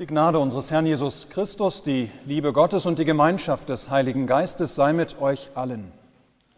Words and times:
Die 0.00 0.06
Gnade 0.06 0.38
unseres 0.38 0.70
Herrn 0.70 0.86
Jesus 0.86 1.28
Christus, 1.28 1.82
die 1.82 2.08
Liebe 2.24 2.52
Gottes 2.52 2.86
und 2.86 3.00
die 3.00 3.04
Gemeinschaft 3.04 3.68
des 3.68 3.90
Heiligen 3.90 4.28
Geistes 4.28 4.76
sei 4.76 4.92
mit 4.92 5.20
euch 5.20 5.50
allen. 5.56 5.90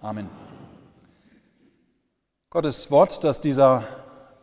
Amen. 0.02 0.28
Gottes 2.50 2.90
Wort, 2.90 3.24
das 3.24 3.40
dieser 3.40 3.84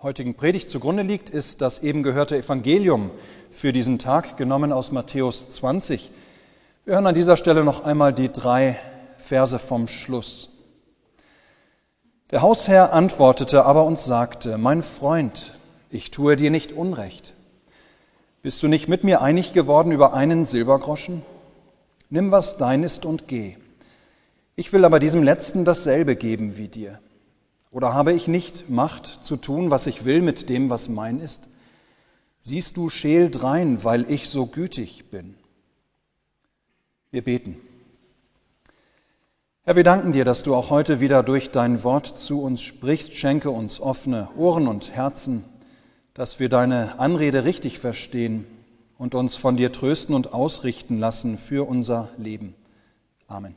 heutigen 0.01 0.33
Predigt 0.33 0.71
zugrunde 0.71 1.03
liegt, 1.03 1.29
ist 1.29 1.61
das 1.61 1.77
eben 1.77 2.01
gehörte 2.01 2.37
Evangelium 2.37 3.11
für 3.51 3.71
diesen 3.71 3.99
Tag, 3.99 4.35
genommen 4.35 4.73
aus 4.73 4.91
Matthäus 4.91 5.47
20. 5.47 6.11
Wir 6.85 6.95
hören 6.95 7.05
an 7.05 7.13
dieser 7.13 7.37
Stelle 7.37 7.63
noch 7.63 7.81
einmal 7.81 8.13
die 8.13 8.31
drei 8.31 8.79
Verse 9.19 9.59
vom 9.59 9.87
Schluss. 9.87 10.49
Der 12.31 12.41
Hausherr 12.41 12.93
antwortete 12.93 13.63
aber 13.63 13.83
und 13.83 13.99
sagte, 13.99 14.57
mein 14.57 14.81
Freund, 14.81 15.53
ich 15.91 16.09
tue 16.09 16.35
dir 16.35 16.49
nicht 16.49 16.71
Unrecht. 16.71 17.35
Bist 18.47 18.63
du 18.63 18.69
nicht 18.69 18.87
mit 18.87 19.03
mir 19.03 19.21
einig 19.21 19.51
geworden 19.51 19.91
über 19.91 20.13
einen 20.13 20.45
Silbergroschen? 20.45 21.21
Nimm, 22.09 22.31
was 22.31 22.55
dein 22.55 22.81
ist 22.81 23.03
und 23.03 23.27
geh. 23.27 23.57
Ich 24.55 24.71
will 24.71 24.85
aber 24.85 25.01
diesem 25.01 25.21
Letzten 25.21 25.65
dasselbe 25.65 26.15
geben 26.15 26.55
wie 26.55 26.69
dir. 26.69 27.01
Oder 27.71 27.93
habe 27.93 28.13
ich 28.13 28.29
nicht 28.29 28.69
Macht 28.69 29.05
zu 29.05 29.35
tun, 29.35 29.69
was 29.69 29.85
ich 29.85 30.05
will 30.05 30.21
mit 30.21 30.47
dem, 30.47 30.69
was 30.69 30.87
mein 30.87 31.19
ist? 31.19 31.45
Siehst 32.41 32.77
du, 32.77 32.87
scheel 32.87 33.29
drein, 33.29 33.83
weil 33.83 34.09
ich 34.09 34.29
so 34.29 34.45
gütig 34.45 35.11
bin. 35.11 35.35
Wir 37.11 37.25
beten. 37.25 37.57
Herr, 39.63 39.75
wir 39.75 39.83
danken 39.83 40.13
dir, 40.13 40.23
dass 40.23 40.43
du 40.43 40.55
auch 40.55 40.69
heute 40.69 41.01
wieder 41.01 41.21
durch 41.21 41.51
dein 41.51 41.83
Wort 41.83 42.17
zu 42.17 42.41
uns 42.41 42.61
sprichst. 42.61 43.13
Schenke 43.13 43.49
uns 43.49 43.81
offene 43.81 44.29
Ohren 44.37 44.69
und 44.69 44.95
Herzen, 44.95 45.43
dass 46.17 46.39
wir 46.39 46.49
deine 46.49 46.99
Anrede 46.99 47.45
richtig 47.45 47.77
verstehen 47.77 48.47
und 48.97 49.13
uns 49.13 49.37
von 49.37 49.55
dir 49.55 49.71
trösten 49.71 50.15
und 50.15 50.33
ausrichten 50.33 50.97
lassen 50.97 51.37
für 51.37 51.69
unser 51.69 52.09
Leben. 52.17 52.55
Amen. 53.27 53.55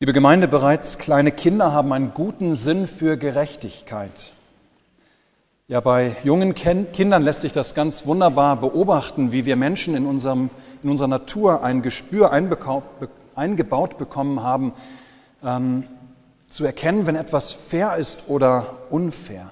Liebe 0.00 0.12
Gemeinde, 0.12 0.48
bereits 0.48 0.98
kleine 0.98 1.30
Kinder 1.30 1.72
haben 1.72 1.92
einen 1.92 2.12
guten 2.12 2.56
Sinn 2.56 2.88
für 2.88 3.16
Gerechtigkeit. 3.16 4.32
Ja, 5.68 5.78
bei 5.80 6.16
jungen 6.24 6.54
Kindern 6.54 7.22
lässt 7.22 7.42
sich 7.42 7.52
das 7.52 7.76
ganz 7.76 8.06
wunderbar 8.06 8.60
beobachten, 8.60 9.30
wie 9.30 9.44
wir 9.44 9.54
Menschen 9.54 9.94
in, 9.94 10.06
unserem, 10.06 10.50
in 10.82 10.90
unserer 10.90 11.08
Natur 11.08 11.62
ein 11.62 11.82
Gespür 11.82 12.32
eingebaut 12.32 13.96
bekommen 13.96 14.42
haben, 14.42 14.72
ähm, 15.44 15.84
zu 16.54 16.64
erkennen, 16.64 17.06
wenn 17.06 17.16
etwas 17.16 17.52
fair 17.52 17.96
ist 17.96 18.28
oder 18.28 18.78
unfair. 18.88 19.50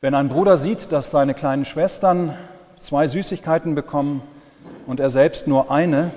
Wenn 0.00 0.16
ein 0.16 0.28
Bruder 0.28 0.56
sieht, 0.56 0.90
dass 0.90 1.12
seine 1.12 1.34
kleinen 1.34 1.64
Schwestern 1.64 2.36
zwei 2.80 3.06
Süßigkeiten 3.06 3.76
bekommen 3.76 4.22
und 4.88 4.98
er 4.98 5.08
selbst 5.08 5.46
nur 5.46 5.70
eine, 5.70 6.10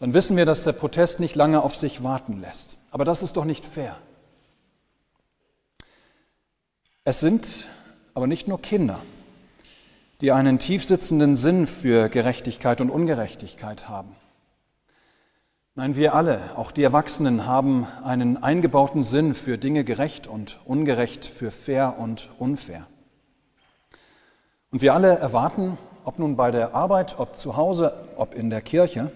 dann 0.00 0.14
wissen 0.14 0.38
wir, 0.38 0.46
dass 0.46 0.64
der 0.64 0.72
Protest 0.72 1.20
nicht 1.20 1.34
lange 1.34 1.62
auf 1.62 1.76
sich 1.76 2.02
warten 2.02 2.40
lässt. 2.40 2.78
Aber 2.90 3.04
das 3.04 3.22
ist 3.22 3.36
doch 3.36 3.44
nicht 3.44 3.66
fair. 3.66 3.96
Es 7.04 7.20
sind 7.20 7.68
aber 8.14 8.26
nicht 8.26 8.48
nur 8.48 8.62
Kinder, 8.62 8.98
die 10.22 10.32
einen 10.32 10.58
tiefsitzenden 10.58 11.36
Sinn 11.36 11.66
für 11.66 12.08
Gerechtigkeit 12.08 12.80
und 12.80 12.88
Ungerechtigkeit 12.88 13.90
haben. 13.90 14.16
Nein, 15.76 15.96
wir 15.96 16.14
alle, 16.14 16.56
auch 16.56 16.70
die 16.70 16.84
Erwachsenen, 16.84 17.46
haben 17.46 17.88
einen 18.04 18.40
eingebauten 18.40 19.02
Sinn 19.02 19.34
für 19.34 19.58
Dinge 19.58 19.82
gerecht 19.82 20.28
und 20.28 20.60
ungerecht, 20.64 21.24
für 21.26 21.50
fair 21.50 21.96
und 21.98 22.30
unfair. 22.38 22.86
Und 24.70 24.82
wir 24.82 24.94
alle 24.94 25.18
erwarten, 25.18 25.76
ob 26.04 26.20
nun 26.20 26.36
bei 26.36 26.52
der 26.52 26.76
Arbeit, 26.76 27.18
ob 27.18 27.36
zu 27.36 27.56
Hause, 27.56 27.92
ob 28.16 28.36
in 28.36 28.50
der 28.50 28.60
Kirche, 28.60 29.10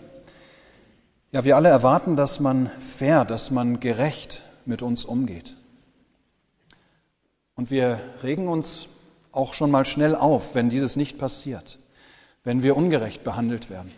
ja, 1.30 1.44
wir 1.44 1.54
alle 1.54 1.68
erwarten, 1.68 2.16
dass 2.16 2.40
man 2.40 2.72
fair, 2.80 3.24
dass 3.24 3.52
man 3.52 3.78
gerecht 3.78 4.42
mit 4.64 4.82
uns 4.82 5.04
umgeht. 5.04 5.54
Und 7.54 7.70
wir 7.70 8.00
regen 8.24 8.48
uns 8.48 8.88
auch 9.30 9.54
schon 9.54 9.70
mal 9.70 9.84
schnell 9.84 10.16
auf, 10.16 10.56
wenn 10.56 10.70
dieses 10.70 10.96
nicht 10.96 11.18
passiert, 11.18 11.78
wenn 12.42 12.64
wir 12.64 12.76
ungerecht 12.76 13.22
behandelt 13.22 13.70
werden. 13.70 13.92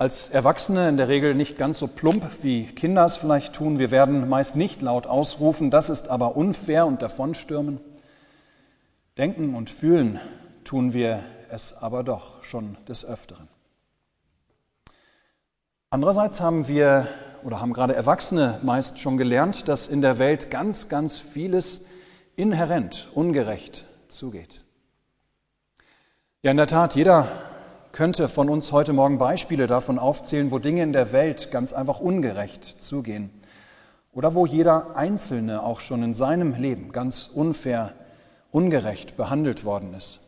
Als 0.00 0.30
Erwachsene 0.30 0.88
in 0.88 0.96
der 0.96 1.08
Regel 1.08 1.34
nicht 1.34 1.58
ganz 1.58 1.78
so 1.78 1.86
plump, 1.86 2.24
wie 2.42 2.64
Kinder 2.64 3.04
es 3.04 3.18
vielleicht 3.18 3.52
tun. 3.52 3.78
Wir 3.78 3.90
werden 3.90 4.30
meist 4.30 4.56
nicht 4.56 4.80
laut 4.80 5.06
ausrufen, 5.06 5.70
das 5.70 5.90
ist 5.90 6.08
aber 6.08 6.38
unfair 6.38 6.86
und 6.86 7.02
davonstürmen. 7.02 7.80
Denken 9.18 9.54
und 9.54 9.68
fühlen 9.68 10.18
tun 10.64 10.94
wir 10.94 11.22
es 11.50 11.74
aber 11.74 12.02
doch 12.02 12.42
schon 12.44 12.78
des 12.88 13.04
Öfteren. 13.04 13.46
Andererseits 15.90 16.40
haben 16.40 16.66
wir 16.66 17.06
oder 17.44 17.60
haben 17.60 17.74
gerade 17.74 17.94
Erwachsene 17.94 18.58
meist 18.62 19.00
schon 19.00 19.18
gelernt, 19.18 19.68
dass 19.68 19.86
in 19.86 20.00
der 20.00 20.18
Welt 20.18 20.50
ganz, 20.50 20.88
ganz 20.88 21.18
vieles 21.18 21.84
inhärent 22.36 23.10
ungerecht 23.12 23.84
zugeht. 24.08 24.64
Ja, 26.40 26.52
in 26.52 26.56
der 26.56 26.68
Tat, 26.68 26.94
jeder 26.94 27.49
könnte 28.00 28.28
von 28.28 28.48
uns 28.48 28.72
heute 28.72 28.94
Morgen 28.94 29.18
Beispiele 29.18 29.66
davon 29.66 29.98
aufzählen, 29.98 30.50
wo 30.50 30.58
Dinge 30.58 30.82
in 30.82 30.94
der 30.94 31.12
Welt 31.12 31.50
ganz 31.50 31.74
einfach 31.74 32.00
ungerecht 32.00 32.64
zugehen. 32.64 33.28
Oder 34.14 34.34
wo 34.34 34.46
jeder 34.46 34.96
Einzelne 34.96 35.62
auch 35.62 35.80
schon 35.80 36.02
in 36.02 36.14
seinem 36.14 36.54
Leben 36.54 36.92
ganz 36.92 37.26
unfair, 37.26 37.92
ungerecht 38.52 39.18
behandelt 39.18 39.66
worden 39.66 39.92
ist. 39.92 40.20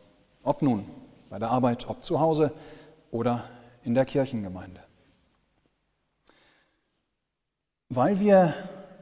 Ob 0.43 0.61
nun 0.61 0.85
bei 1.31 1.39
der 1.39 1.49
Arbeit, 1.49 1.89
ob 1.89 2.03
zu 2.03 2.19
Hause 2.19 2.51
oder 3.09 3.45
in 3.83 3.95
der 3.95 4.05
Kirchengemeinde. 4.05 4.81
Weil 7.89 8.19
wir 8.19 8.53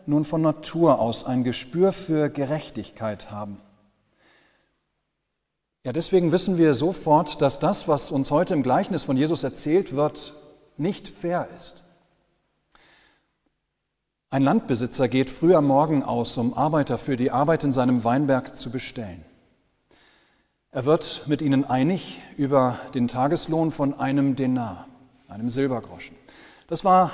nun 0.06 0.24
von 0.24 0.42
Natur 0.42 1.02
aus 1.02 1.26
ein 1.26 1.44
Gespür 1.44 1.92
für 1.92 2.30
Gerechtigkeit 2.30 3.32
haben. 3.32 3.60
Ja, 5.84 5.94
deswegen 5.94 6.32
wissen 6.32 6.60
wir 6.60 6.76
sofort, 6.76 7.42
dass 7.42 7.58
das, 7.58 7.88
was 7.88 8.12
uns 8.12 8.30
heute 8.30 8.54
im 8.54 8.62
Gleichnis 8.62 9.04
von 9.04 9.18
Jesus 9.18 9.44
erzählt 9.44 9.96
wird, 9.96 10.34
nicht 10.78 11.08
fair 11.08 11.48
ist. 11.58 11.82
Ein 14.30 14.44
Landbesitzer 14.44 15.10
geht 15.10 15.30
früh 15.30 15.56
am 15.56 15.66
Morgen 15.66 16.04
aus, 16.04 16.38
um 16.38 16.54
Arbeiter 16.54 16.98
für 16.98 17.18
die 17.18 17.32
Arbeit 17.32 17.64
in 17.64 17.72
seinem 17.72 18.04
Weinberg 18.04 18.56
zu 18.56 18.70
bestellen. 18.70 19.26
Er 20.70 20.86
wird 20.86 21.24
mit 21.28 21.42
ihnen 21.42 21.66
einig 21.66 22.22
über 22.38 22.80
den 22.94 23.08
Tageslohn 23.08 23.72
von 23.72 24.00
einem 24.00 24.36
Denar, 24.36 24.88
einem 25.28 25.50
Silbergroschen. 25.50 26.16
Das 26.68 26.86
war 26.86 27.12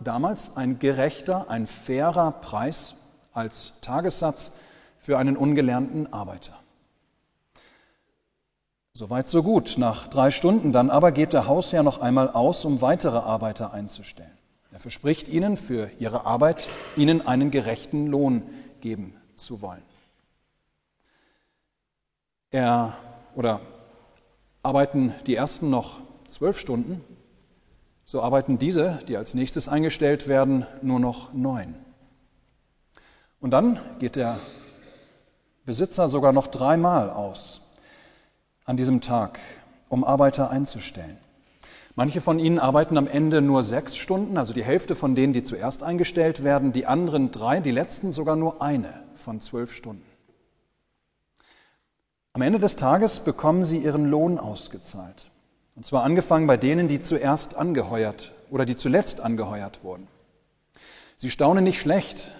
damals 0.00 0.56
ein 0.56 0.78
gerechter, 0.78 1.50
ein 1.50 1.66
fairer 1.66 2.32
Preis 2.32 2.96
als 3.32 3.74
Tagessatz 3.82 4.50
für 4.98 5.18
einen 5.18 5.36
ungelernten 5.36 6.12
Arbeiter. 6.12 6.58
Soweit 8.96 9.28
so 9.28 9.42
gut. 9.42 9.74
Nach 9.76 10.08
drei 10.08 10.30
Stunden 10.30 10.72
dann 10.72 10.88
aber 10.88 11.12
geht 11.12 11.34
der 11.34 11.46
Hausherr 11.46 11.82
noch 11.82 11.98
einmal 11.98 12.30
aus, 12.30 12.64
um 12.64 12.80
weitere 12.80 13.18
Arbeiter 13.18 13.74
einzustellen. 13.74 14.38
Er 14.72 14.80
verspricht 14.80 15.28
ihnen 15.28 15.58
für 15.58 15.90
ihre 15.98 16.24
Arbeit, 16.24 16.70
ihnen 16.96 17.26
einen 17.26 17.50
gerechten 17.50 18.06
Lohn 18.06 18.44
geben 18.80 19.14
zu 19.34 19.60
wollen. 19.60 19.82
Er 22.50 22.96
oder 23.34 23.60
arbeiten 24.62 25.12
die 25.26 25.34
ersten 25.34 25.68
noch 25.68 26.00
zwölf 26.30 26.58
Stunden, 26.58 27.04
so 28.06 28.22
arbeiten 28.22 28.56
diese, 28.56 29.00
die 29.08 29.18
als 29.18 29.34
nächstes 29.34 29.68
eingestellt 29.68 30.26
werden, 30.26 30.64
nur 30.80 31.00
noch 31.00 31.34
neun. 31.34 31.74
Und 33.40 33.50
dann 33.50 33.78
geht 33.98 34.16
der 34.16 34.40
Besitzer 35.66 36.08
sogar 36.08 36.32
noch 36.32 36.46
dreimal 36.46 37.10
aus 37.10 37.60
an 38.66 38.76
diesem 38.76 39.00
Tag, 39.00 39.38
um 39.88 40.04
Arbeiter 40.04 40.50
einzustellen. 40.50 41.16
Manche 41.94 42.20
von 42.20 42.38
ihnen 42.38 42.58
arbeiten 42.58 42.98
am 42.98 43.06
Ende 43.06 43.40
nur 43.40 43.62
sechs 43.62 43.96
Stunden, 43.96 44.36
also 44.36 44.52
die 44.52 44.64
Hälfte 44.64 44.94
von 44.94 45.14
denen, 45.14 45.32
die 45.32 45.42
zuerst 45.42 45.82
eingestellt 45.82 46.44
werden, 46.44 46.72
die 46.72 46.84
anderen 46.84 47.30
drei, 47.30 47.60
die 47.60 47.70
letzten 47.70 48.12
sogar 48.12 48.36
nur 48.36 48.60
eine 48.60 48.92
von 49.14 49.40
zwölf 49.40 49.72
Stunden. 49.72 50.04
Am 52.34 52.42
Ende 52.42 52.58
des 52.58 52.76
Tages 52.76 53.20
bekommen 53.20 53.64
sie 53.64 53.78
ihren 53.78 54.10
Lohn 54.10 54.38
ausgezahlt. 54.38 55.30
Und 55.74 55.86
zwar 55.86 56.02
angefangen 56.02 56.46
bei 56.46 56.58
denen, 56.58 56.86
die 56.86 57.00
zuerst 57.00 57.54
angeheuert 57.54 58.32
oder 58.50 58.66
die 58.66 58.76
zuletzt 58.76 59.22
angeheuert 59.22 59.82
wurden. 59.82 60.06
Sie 61.16 61.30
staunen 61.30 61.64
nicht 61.64 61.80
schlecht, 61.80 62.32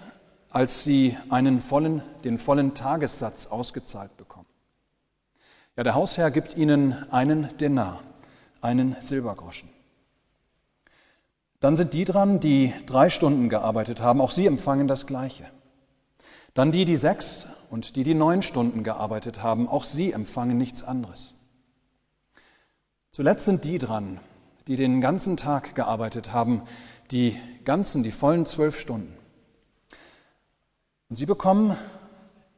als 0.51 0.83
sie 0.83 1.17
einen 1.29 1.61
vollen, 1.61 2.03
den 2.23 2.37
vollen 2.37 2.75
Tagessatz 2.75 3.47
ausgezahlt 3.47 4.15
bekommen. 4.17 4.45
Ja, 5.77 5.83
der 5.83 5.93
Hausherr 5.93 6.31
gibt 6.31 6.57
ihnen 6.57 7.05
einen 7.11 7.55
Denar, 7.59 8.01
einen 8.61 8.95
Silbergroschen. 8.99 9.69
Dann 11.59 11.77
sind 11.77 11.93
die 11.93 12.03
dran, 12.03 12.39
die 12.39 12.73
drei 12.87 13.11
Stunden 13.11 13.47
gearbeitet 13.47 14.01
haben. 14.01 14.19
Auch 14.19 14.31
sie 14.31 14.47
empfangen 14.47 14.87
das 14.87 15.05
Gleiche. 15.05 15.45
Dann 16.55 16.71
die, 16.71 16.85
die 16.85 16.95
sechs 16.95 17.45
und 17.69 17.95
die, 17.95 18.03
die 18.03 18.15
neun 18.15 18.41
Stunden 18.41 18.83
gearbeitet 18.83 19.43
haben, 19.43 19.67
auch 19.67 19.83
sie 19.83 20.11
empfangen 20.11 20.57
nichts 20.57 20.81
anderes. 20.81 21.35
Zuletzt 23.11 23.45
sind 23.45 23.63
die 23.63 23.77
dran, 23.77 24.19
die 24.65 24.77
den 24.77 24.99
ganzen 24.99 25.37
Tag 25.37 25.75
gearbeitet 25.75 26.33
haben, 26.33 26.63
die 27.11 27.39
ganzen, 27.65 28.01
die 28.01 28.11
vollen 28.11 28.47
zwölf 28.47 28.79
Stunden. 28.79 29.13
Und 31.09 31.17
sie 31.17 31.27
bekommen 31.27 31.77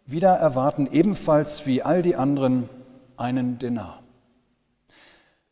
wieder 0.06 0.36
erwarten 0.36 0.88
ebenfalls 0.90 1.66
wie 1.66 1.84
all 1.84 2.02
die 2.02 2.16
anderen 2.16 2.70
einen 3.20 3.60
Denar. 3.60 4.02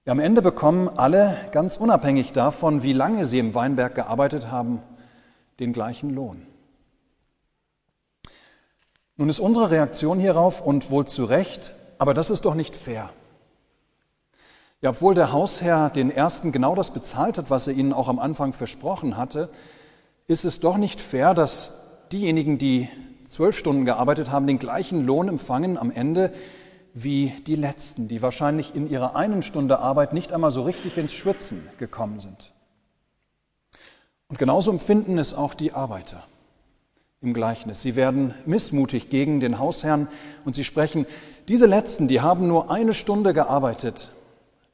Ja, 0.06 0.14
am 0.14 0.19
Ende 0.19 0.42
bekommen 0.42 0.88
alle, 0.88 1.38
ganz 1.52 1.78
unabhängig 1.78 2.31
davon, 2.31 2.81
wie 2.81 2.94
lange 2.94 3.25
sie 3.25 3.40
im 3.40 3.54
Weinberg 3.56 3.94
gearbeitet 3.96 4.50
haben, 4.50 4.81
den 5.60 5.74
gleichen 5.74 6.10
Lohn. 6.16 6.48
Nun 9.18 9.30
ist 9.30 9.40
unsere 9.40 9.72
Reaktion 9.72 10.19
hierauf 10.19 10.62
und 10.62 10.92
wohl 10.92 11.06
zu 11.06 11.25
Recht, 11.25 11.74
aber 11.98 12.14
das 12.14 12.30
ist 12.30 12.46
doch 12.46 12.56
nicht 12.56 12.75
fair. 12.75 13.10
Ja, 14.80 14.92
obwohl 14.92 15.16
der 15.16 15.31
Hausherr 15.31 15.90
den 15.90 16.12
Ersten 16.12 16.52
genau 16.52 16.75
das 16.75 16.92
bezahlt 16.92 17.40
hat, 17.40 17.50
was 17.50 17.68
er 17.68 17.74
ihnen 17.74 17.94
auch 17.94 18.08
am 18.08 18.19
Anfang 18.19 18.54
versprochen 18.54 19.18
hatte, 19.18 19.50
ist 20.28 20.46
es 20.46 20.60
doch 20.60 20.78
nicht 20.78 21.02
fair, 21.02 21.34
dass 21.34 21.81
diejenigen, 22.12 22.60
die 22.60 22.88
zwölf 23.25 23.58
Stunden 23.58 23.86
gearbeitet 23.86 24.31
haben, 24.31 24.46
den 24.46 24.60
gleichen 24.60 25.06
Lohn 25.06 25.28
empfangen 25.28 25.78
am 25.78 25.92
Ende 25.92 26.31
wie 26.94 27.34
die 27.45 27.56
Letzten, 27.56 28.07
die 28.07 28.22
wahrscheinlich 28.22 28.75
in 28.75 28.89
ihrer 28.89 29.16
einen 29.16 29.42
Stunde 29.42 29.80
Arbeit 29.80 30.13
nicht 30.13 30.34
einmal 30.34 30.51
so 30.51 30.63
richtig 30.63 30.98
ins 30.98 31.13
Schwitzen 31.13 31.68
gekommen 31.78 32.19
sind. 32.19 32.54
Und 34.28 34.39
genauso 34.39 34.72
empfinden 34.72 35.18
es 35.18 35.34
auch 35.34 35.54
die 35.54 35.74
Arbeiter 35.74 36.24
im 37.22 37.34
Gleichnis. 37.34 37.81
Sie 37.81 37.95
werden 37.95 38.34
missmutig 38.45 39.10
gegen 39.10 39.39
den 39.39 39.60
Hausherrn 39.60 40.07
und 40.45 40.56
sie 40.56 40.63
sprechen, 40.63 41.06
diese 41.48 41.66
Letzten, 41.66 42.07
die 42.07 42.22
haben 42.22 42.48
nur 42.48 42.69
eine 42.69 42.94
Stunde 42.94 43.33
gearbeitet 43.33 44.12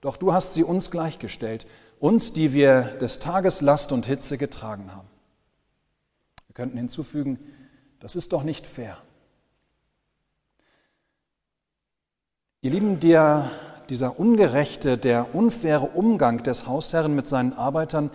doch 0.04 0.18
du 0.18 0.33
hast 0.33 0.54
sie 0.54 0.66
uns 0.66 0.92
gleichgestellt, 0.92 1.66
uns, 1.98 2.33
die 2.33 2.51
wir 2.51 2.81
des 3.00 3.19
Tages 3.19 3.62
Last 3.62 3.94
und 3.94 4.06
Hitze 4.06 4.38
getragen 4.38 4.94
haben. 4.94 5.07
Wir 6.48 6.54
könnten 6.56 6.77
hinzufügen, 6.77 7.39
das 8.01 8.18
ist 8.18 8.33
doch 8.33 8.44
nicht 8.44 8.68
fair. 8.68 8.98
Ihr 12.63 12.71
Lieben, 12.71 13.01
der, 13.01 13.51
dieser 13.89 14.18
ungerechte, 14.18 14.98
der 14.98 15.36
unfaire 15.36 15.83
Umgang 15.95 16.44
des 16.44 16.65
Hausherren 16.65 17.13
mit 17.13 17.27
seinen 17.27 17.51
Arbeitern, 17.51 18.10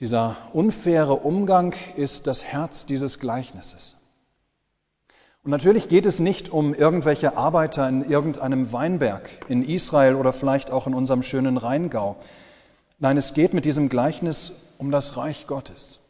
dieser 0.00 0.38
unfaire 0.54 1.12
Umgang 1.12 1.74
ist 1.96 2.26
das 2.26 2.46
Herz 2.46 2.86
dieses 2.86 3.18
Gleichnisses. 3.18 3.96
Und 5.44 5.50
natürlich 5.50 5.90
geht 5.90 6.06
es 6.06 6.20
nicht 6.20 6.48
um 6.48 6.72
irgendwelche 6.72 7.36
Arbeiter 7.36 7.86
in 7.86 8.02
irgendeinem 8.02 8.72
Weinberg 8.72 9.28
in 9.46 9.62
Israel 9.62 10.14
oder 10.14 10.32
vielleicht 10.32 10.70
auch 10.70 10.86
in 10.86 10.94
unserem 10.94 11.22
schönen 11.22 11.58
Rheingau. 11.58 12.16
Nein, 12.98 13.18
es 13.18 13.34
geht 13.34 13.52
mit 13.52 13.66
diesem 13.66 13.90
Gleichnis 13.90 14.54
um 14.78 14.90
das 14.90 15.18
Reich 15.18 15.46
Gottes. 15.46 16.00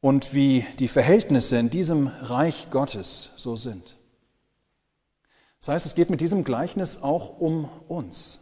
Und 0.00 0.32
wie 0.32 0.64
die 0.78 0.86
Verhältnisse 0.86 1.56
in 1.56 1.70
diesem 1.70 2.06
Reich 2.06 2.68
Gottes 2.70 3.30
so 3.34 3.56
sind. 3.56 3.96
Das 5.62 5.68
heißt, 5.68 5.86
es 5.86 5.94
geht 5.94 6.10
mit 6.10 6.20
diesem 6.20 6.42
Gleichnis 6.42 7.00
auch 7.02 7.38
um 7.38 7.68
uns. 7.86 8.40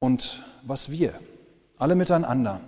Und 0.00 0.44
was 0.64 0.90
wir 0.90 1.14
alle 1.78 1.94
miteinander 1.94 2.60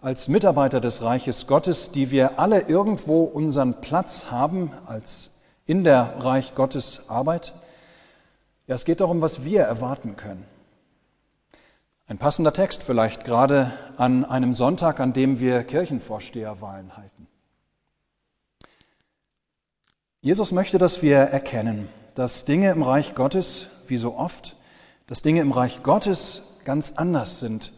als 0.00 0.28
Mitarbeiter 0.28 0.80
des 0.80 1.02
Reiches 1.02 1.46
Gottes, 1.46 1.90
die 1.90 2.10
wir 2.10 2.38
alle 2.38 2.62
irgendwo 2.62 3.24
unseren 3.24 3.82
Platz 3.82 4.30
haben 4.30 4.72
als 4.86 5.30
in 5.66 5.84
der 5.84 6.24
Reich 6.24 6.54
Gottes 6.54 7.08
Arbeit. 7.08 7.54
Ja, 8.66 8.74
es 8.76 8.86
geht 8.86 9.00
darum, 9.00 9.20
was 9.20 9.44
wir 9.44 9.60
erwarten 9.60 10.16
können. 10.16 10.46
Ein 12.06 12.16
passender 12.16 12.54
Text 12.54 12.82
vielleicht 12.82 13.24
gerade 13.24 13.72
an 13.98 14.24
einem 14.24 14.54
Sonntag, 14.54 15.00
an 15.00 15.12
dem 15.12 15.38
wir 15.38 15.64
Kirchenvorsteherwahlen 15.64 16.96
halten. 16.96 17.13
Jesus 20.24 20.52
möchte, 20.52 20.78
dass 20.78 21.02
wir 21.02 21.18
erkennen, 21.18 21.86
dass 22.14 22.46
Dinge 22.46 22.72
im 22.72 22.82
Reich 22.82 23.14
Gottes, 23.14 23.68
wie 23.86 23.98
so 23.98 24.16
oft, 24.16 24.56
dass 25.06 25.20
Dinge 25.20 25.42
im 25.42 25.52
Reich 25.52 25.82
Gottes 25.82 26.42
ganz 26.64 26.94
anders 26.96 27.40
sind 27.40 27.72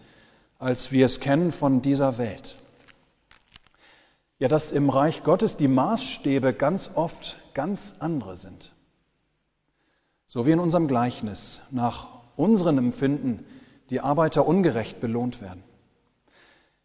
als 0.59 0.93
wir 0.93 1.05
es 1.05 1.21
kennen 1.21 1.53
von 1.53 1.83
dieser 1.83 2.19
Welt. 2.19 2.57
Ja, 4.39 4.49
dass 4.49 4.73
im 4.73 4.91
Reich 4.91 5.23
Gottes 5.23 5.57
die 5.57 5.69
Maßstäbe 5.69 6.53
ganz 6.53 6.91
oft 6.95 7.37
ganz 7.55 7.95
andere 7.99 8.37
sind. 8.37 8.75
So 10.27 10.47
wie 10.47 10.53
in 10.53 10.61
unserem 10.61 10.89
Gleichnis 10.89 11.63
nach 11.71 12.09
unserem 12.37 12.79
Empfinden 12.79 13.45
die 13.91 14.01
Arbeiter 14.01 14.47
ungerecht 14.47 15.01
belohnt 15.01 15.41
werden. 15.41 15.63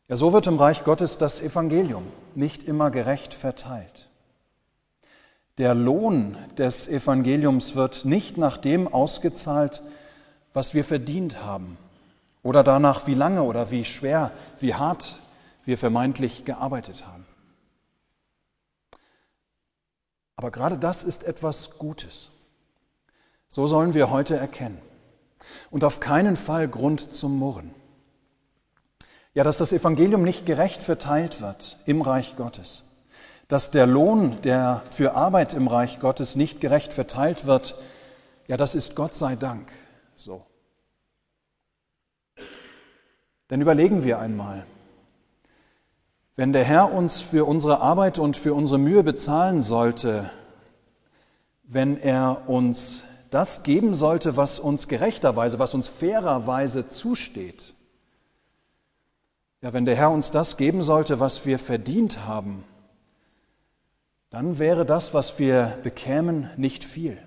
Ja, 0.07 0.15
so 0.15 0.33
wird 0.33 0.47
im 0.47 0.57
Reich 0.57 0.83
Gottes 0.83 1.17
das 1.17 1.41
Evangelium 1.41 2.07
nicht 2.35 2.63
immer 2.63 2.91
gerecht 2.91 3.33
verteilt. 3.33 4.10
Der 5.57 5.75
Lohn 5.75 6.38
des 6.57 6.88
Evangeliums 6.88 7.75
wird 7.75 8.06
nicht 8.06 8.38
nach 8.38 8.57
dem 8.57 8.88
ausgezahlt, 8.88 9.81
was 10.53 10.74
wir 10.74 10.83
verdient 10.83 11.44
haben, 11.44 11.77
oder 12.44 12.63
danach, 12.63 13.07
wie 13.07 13.13
lange 13.13 13.44
oder 13.44 13.71
wie 13.71 13.86
schwer, 13.86 14.31
wie 14.59 14.74
hart 14.74 15.21
wir 15.65 15.77
vermeintlich 15.77 16.45
gearbeitet 16.45 17.06
haben. 17.06 17.25
Aber 20.36 20.50
gerade 20.50 20.77
das 20.77 21.03
ist 21.03 21.24
etwas 21.24 21.77
Gutes. 21.77 22.31
So 23.47 23.68
sollen 23.68 23.94
wir 23.94 24.09
heute 24.09 24.36
erkennen. 24.36 24.80
Und 25.69 25.83
auf 25.83 26.00
keinen 26.00 26.36
Fall 26.36 26.68
Grund 26.68 27.13
zum 27.13 27.38
Murren. 27.38 27.74
Ja, 29.33 29.44
dass 29.44 29.57
das 29.57 29.71
Evangelium 29.71 30.24
nicht 30.24 30.45
gerecht 30.45 30.81
verteilt 30.81 31.42
wird 31.42 31.77
im 31.86 32.01
Reich 32.01 32.36
Gottes. 32.38 32.83
Dass 33.51 33.69
der 33.69 33.86
Lohn, 33.86 34.42
der 34.44 34.81
für 34.92 35.13
Arbeit 35.13 35.53
im 35.53 35.68
Reich 35.68 36.00
Gottes 36.00 36.38
nicht 36.38 36.62
gerecht 36.62 36.94
verteilt 36.94 37.45
wird, 37.45 37.75
ja, 38.48 38.56
das 38.56 38.75
ist 38.75 38.95
Gott 38.95 39.13
sei 39.13 39.36
Dank 39.36 39.69
so. 40.15 40.45
Denn 43.50 43.59
überlegen 43.59 44.06
wir 44.06 44.19
einmal, 44.19 44.65
wenn 46.38 46.53
der 46.53 46.63
Herr 46.63 46.94
uns 46.94 47.19
für 47.19 47.44
unsere 47.44 47.81
Arbeit 47.81 48.19
und 48.19 48.38
für 48.38 48.53
unsere 48.53 48.80
Mühe 48.80 49.03
bezahlen 49.03 49.59
sollte, 49.59 50.31
wenn 51.64 51.97
er 51.97 52.47
uns 52.47 53.04
das 53.31 53.64
geben 53.64 53.94
sollte, 53.94 54.37
was 54.37 54.61
uns 54.61 54.87
gerechterweise, 54.87 55.59
was 55.59 55.73
uns 55.73 55.90
fairerweise 55.90 56.87
zusteht, 56.87 57.75
ja, 59.59 59.73
wenn 59.73 59.83
der 59.83 59.97
Herr 59.97 60.11
uns 60.11 60.31
das 60.31 60.56
geben 60.56 60.81
sollte, 60.83 61.19
was 61.19 61.45
wir 61.45 61.59
verdient 61.59 62.25
haben, 62.25 62.64
dann 64.31 64.59
wäre 64.59 64.85
das, 64.85 65.14
was 65.14 65.38
wir 65.38 65.78
bekämen, 65.83 66.50
nicht 66.57 66.83
viel. 66.83 67.18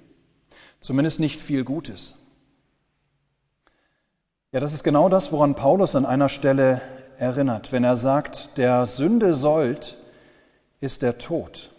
Zumindest 0.80 1.20
nicht 1.20 1.40
viel 1.40 1.62
Gutes. 1.62 2.16
Ja, 4.52 4.61
das 4.61 4.73
ist 4.73 4.84
genau 4.84 5.08
das, 5.08 5.30
woran 5.30 5.54
Paulus 5.54 5.96
an 5.96 6.06
einer 6.06 6.28
Stelle 6.28 6.80
erinnert, 7.18 7.73
wenn 7.73 7.84
er 7.84 7.96
sagt, 7.96 8.56
der 8.56 8.87
Sünde 8.87 9.34
sollt 9.34 9.99
ist 10.80 11.02
der 11.02 11.18
Tod. 11.18 11.70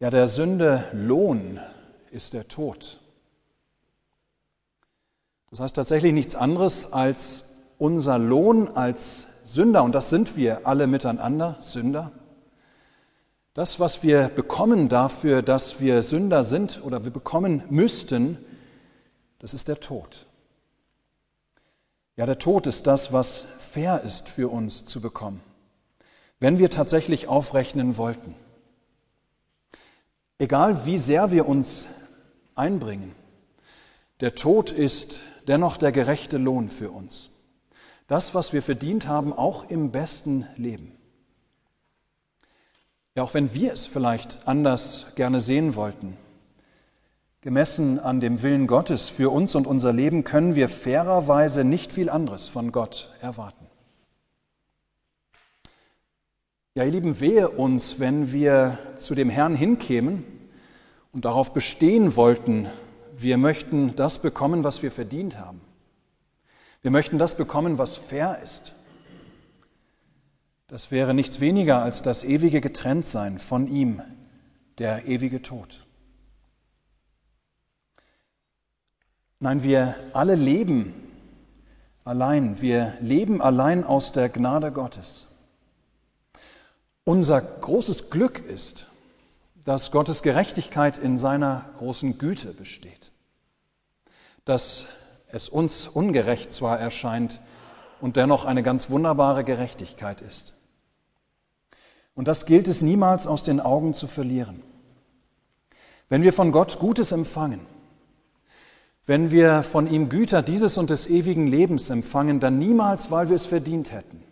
Ja, 0.00 0.10
der 0.10 0.28
Sünde 0.28 0.84
Lohn 0.92 1.60
ist 2.10 2.34
der 2.34 2.46
Tod. 2.46 3.00
Das 5.50 5.60
heißt 5.60 5.76
tatsächlich 5.76 6.12
nichts 6.12 6.34
anderes 6.34 6.92
als 6.92 7.44
unser 7.78 8.18
Lohn 8.18 8.68
als 8.68 9.26
Sünder, 9.44 9.82
und 9.82 9.94
das 9.94 10.10
sind 10.10 10.36
wir 10.36 10.66
alle 10.66 10.86
miteinander, 10.86 11.56
Sünder. 11.60 12.12
Das, 13.54 13.80
was 13.80 14.04
wir 14.04 14.28
bekommen 14.28 14.88
dafür, 14.88 15.42
dass 15.42 15.80
wir 15.80 16.02
Sünder 16.02 16.44
sind 16.44 16.82
oder 16.84 17.04
wir 17.04 17.10
bekommen 17.10 17.64
müssten, 17.68 18.38
das 19.40 19.54
ist 19.54 19.66
der 19.66 19.80
Tod. 19.80 20.26
Ja, 22.16 22.26
der 22.26 22.38
Tod 22.38 22.68
ist 22.68 22.86
das, 22.86 23.12
was 23.12 23.48
fair 23.58 24.02
ist 24.02 24.28
für 24.28 24.48
uns 24.48 24.84
zu 24.84 25.00
bekommen, 25.00 25.40
wenn 26.38 26.58
wir 26.58 26.70
tatsächlich 26.70 27.26
aufrechnen 27.26 27.96
wollten. 27.96 28.36
Egal 30.38 30.86
wie 30.86 30.98
sehr 30.98 31.32
wir 31.32 31.48
uns 31.48 31.88
einbringen, 32.54 33.16
der 34.20 34.34
Tod 34.34 34.70
ist 34.70 35.20
dennoch 35.48 35.76
der 35.76 35.92
gerechte 35.92 36.38
Lohn 36.38 36.68
für 36.68 36.90
uns. 36.90 37.30
Das, 38.06 38.34
was 38.34 38.52
wir 38.52 38.62
verdient 38.62 39.08
haben, 39.08 39.32
auch 39.32 39.68
im 39.68 39.90
besten 39.90 40.46
Leben. 40.56 40.99
Ja, 43.14 43.22
auch 43.24 43.34
wenn 43.34 43.52
wir 43.54 43.72
es 43.72 43.86
vielleicht 43.86 44.46
anders 44.46 45.06
gerne 45.16 45.40
sehen 45.40 45.74
wollten, 45.74 46.16
Gemessen 47.42 47.98
an 47.98 48.20
dem 48.20 48.42
Willen 48.42 48.66
Gottes 48.66 49.08
für 49.08 49.30
uns 49.30 49.54
und 49.54 49.66
unser 49.66 49.94
Leben 49.94 50.24
können 50.24 50.54
wir 50.54 50.68
fairerweise 50.68 51.64
nicht 51.64 51.90
viel 51.90 52.10
anderes 52.10 52.48
von 52.48 52.70
Gott 52.70 53.12
erwarten. 53.20 53.66
Ja, 56.74 56.84
ihr 56.84 56.90
Lieben, 56.92 57.18
wehe 57.18 57.48
uns, 57.48 57.98
wenn 57.98 58.30
wir 58.30 58.78
zu 58.98 59.14
dem 59.14 59.30
Herrn 59.30 59.56
hinkämen 59.56 60.24
und 61.12 61.24
darauf 61.24 61.52
bestehen 61.52 62.14
wollten, 62.14 62.68
wir 63.16 63.38
möchten 63.38 63.96
das 63.96 64.18
bekommen, 64.18 64.62
was 64.62 64.82
wir 64.82 64.92
verdient 64.92 65.38
haben. 65.38 65.62
Wir 66.82 66.90
möchten 66.90 67.18
das 67.18 67.36
bekommen, 67.36 67.78
was 67.78 67.96
fair 67.96 68.40
ist. 68.42 68.74
Das 70.70 70.92
wäre 70.92 71.14
nichts 71.14 71.40
weniger 71.40 71.82
als 71.82 72.00
das 72.00 72.22
ewige 72.22 72.60
Getrenntsein 72.60 73.40
von 73.40 73.66
ihm, 73.66 74.02
der 74.78 75.06
ewige 75.06 75.42
Tod. 75.42 75.84
Nein, 79.40 79.64
wir 79.64 79.96
alle 80.12 80.36
leben 80.36 80.94
allein. 82.04 82.62
Wir 82.62 82.96
leben 83.00 83.42
allein 83.42 83.82
aus 83.82 84.12
der 84.12 84.28
Gnade 84.28 84.70
Gottes. 84.70 85.26
Unser 87.02 87.40
großes 87.40 88.10
Glück 88.10 88.38
ist, 88.38 88.86
dass 89.64 89.90
Gottes 89.90 90.22
Gerechtigkeit 90.22 90.98
in 90.98 91.18
seiner 91.18 91.68
großen 91.78 92.16
Güte 92.16 92.52
besteht. 92.52 93.10
Dass 94.44 94.86
es 95.32 95.48
uns 95.48 95.88
ungerecht 95.88 96.52
zwar 96.52 96.78
erscheint 96.78 97.40
und 98.00 98.14
dennoch 98.16 98.44
eine 98.44 98.62
ganz 98.62 98.88
wunderbare 98.88 99.42
Gerechtigkeit 99.42 100.20
ist. 100.20 100.54
Und 102.14 102.28
das 102.28 102.46
gilt 102.46 102.68
es 102.68 102.80
niemals 102.82 103.26
aus 103.26 103.42
den 103.42 103.60
Augen 103.60 103.94
zu 103.94 104.06
verlieren. 104.06 104.62
Wenn 106.08 106.22
wir 106.22 106.32
von 106.32 106.52
Gott 106.52 106.78
Gutes 106.78 107.12
empfangen, 107.12 107.60
wenn 109.06 109.30
wir 109.30 109.62
von 109.62 109.86
ihm 109.86 110.08
Güter 110.08 110.42
dieses 110.42 110.76
und 110.78 110.90
des 110.90 111.08
ewigen 111.08 111.46
Lebens 111.46 111.90
empfangen, 111.90 112.40
dann 112.40 112.58
niemals, 112.58 113.10
weil 113.10 113.28
wir 113.28 113.34
es 113.34 113.46
verdient 113.46 113.92
hätten, 113.92 114.22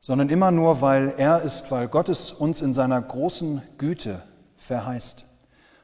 sondern 0.00 0.30
immer 0.30 0.50
nur, 0.50 0.80
weil 0.80 1.14
er 1.16 1.42
ist, 1.42 1.70
weil 1.70 1.88
Gott 1.88 2.08
es 2.08 2.32
uns 2.32 2.60
in 2.62 2.74
seiner 2.74 3.00
großen 3.00 3.62
Güte 3.78 4.22
verheißt 4.56 5.24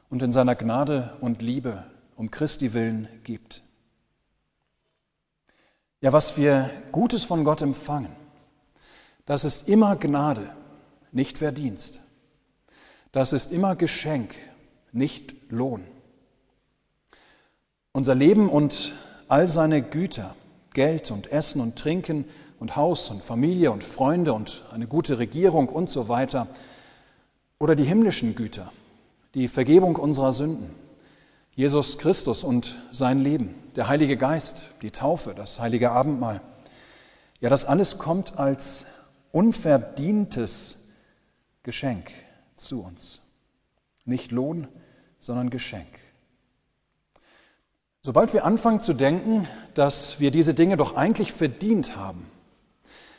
und 0.09 0.21
in 0.23 0.33
seiner 0.33 0.55
Gnade 0.55 1.17
und 1.21 1.41
Liebe 1.41 1.85
um 2.15 2.31
Christi 2.31 2.73
willen 2.73 3.07
gibt. 3.23 3.63
Ja, 6.01 6.11
was 6.11 6.37
wir 6.37 6.69
Gutes 6.91 7.23
von 7.23 7.43
Gott 7.43 7.61
empfangen, 7.61 8.11
das 9.25 9.45
ist 9.45 9.69
immer 9.69 9.95
Gnade, 9.95 10.49
nicht 11.11 11.37
Verdienst. 11.37 12.01
Das 13.11 13.33
ist 13.33 13.51
immer 13.51 13.75
Geschenk, 13.75 14.35
nicht 14.91 15.35
Lohn. 15.49 15.83
Unser 17.91 18.15
Leben 18.15 18.49
und 18.49 18.93
all 19.27 19.47
seine 19.47 19.81
Güter, 19.81 20.35
Geld 20.73 21.11
und 21.11 21.31
Essen 21.31 21.61
und 21.61 21.77
Trinken 21.77 22.25
und 22.59 22.75
Haus 22.75 23.09
und 23.09 23.23
Familie 23.23 23.71
und 23.71 23.83
Freunde 23.83 24.33
und 24.33 24.65
eine 24.71 24.87
gute 24.87 25.17
Regierung 25.17 25.69
und 25.69 25.89
so 25.89 26.07
weiter, 26.07 26.47
oder 27.57 27.75
die 27.75 27.83
himmlischen 27.83 28.35
Güter, 28.35 28.71
die 29.33 29.47
Vergebung 29.47 29.95
unserer 29.95 30.31
Sünden, 30.31 30.69
Jesus 31.55 31.97
Christus 31.97 32.43
und 32.43 32.81
sein 32.91 33.19
Leben, 33.19 33.53
der 33.75 33.87
Heilige 33.87 34.15
Geist, 34.15 34.69
die 34.81 34.91
Taufe, 34.91 35.33
das 35.35 35.59
heilige 35.59 35.91
Abendmahl. 35.91 36.41
Ja, 37.41 37.49
das 37.49 37.65
alles 37.65 37.97
kommt 37.97 38.37
als 38.39 38.85
unverdientes 39.31 40.78
Geschenk 41.63 42.11
zu 42.55 42.81
uns. 42.81 43.21
Nicht 44.05 44.31
Lohn, 44.31 44.67
sondern 45.19 45.49
Geschenk. 45.49 45.99
Sobald 48.01 48.33
wir 48.33 48.45
anfangen 48.45 48.81
zu 48.81 48.93
denken, 48.93 49.47
dass 49.73 50.19
wir 50.19 50.31
diese 50.31 50.53
Dinge 50.53 50.77
doch 50.77 50.95
eigentlich 50.95 51.33
verdient 51.33 51.97
haben, 51.97 52.25